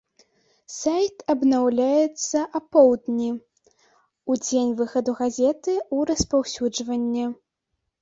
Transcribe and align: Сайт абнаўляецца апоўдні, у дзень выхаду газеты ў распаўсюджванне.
Сайт 0.75 1.17
абнаўляецца 1.33 2.39
апоўдні, 2.61 3.29
у 4.29 4.41
дзень 4.43 4.75
выхаду 4.83 5.11
газеты 5.23 5.73
ў 5.95 5.97
распаўсюджванне. 6.15 7.25